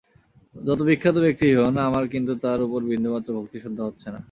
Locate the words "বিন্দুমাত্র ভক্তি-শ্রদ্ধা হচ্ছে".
2.83-4.07